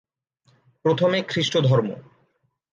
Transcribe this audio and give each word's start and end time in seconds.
প্রথমে 0.85 1.19
খ্রিষ্টধর্ম। 1.23 1.89